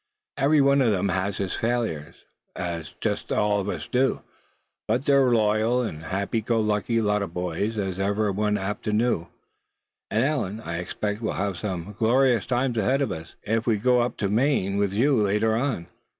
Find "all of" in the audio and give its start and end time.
3.37-3.69